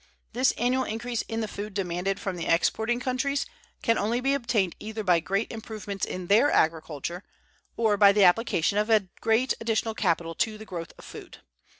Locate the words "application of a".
8.23-9.09